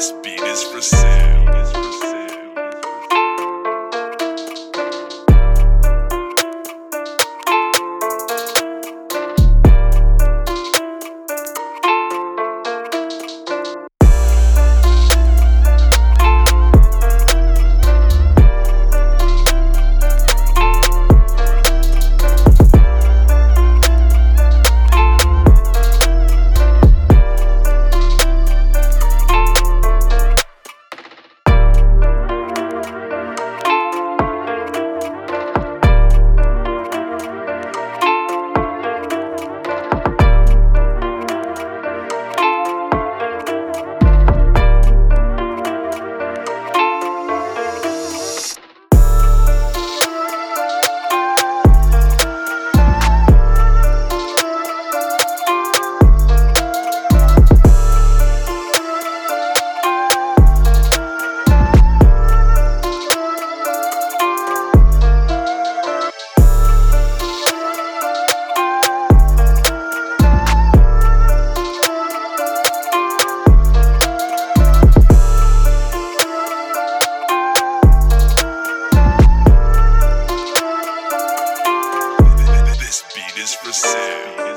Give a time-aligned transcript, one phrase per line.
[0.00, 2.19] This beat is for sale.
[83.70, 84.49] This